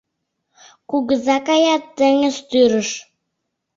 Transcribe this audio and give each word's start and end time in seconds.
Кугыза 0.89 1.37
кая 1.47 1.75
теҥыз 1.97 2.35
тӱрыш 2.49 2.89